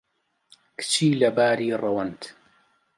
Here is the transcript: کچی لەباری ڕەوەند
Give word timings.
کچی 0.77 1.09
لەباری 1.21 1.69
ڕەوەند 1.81 2.21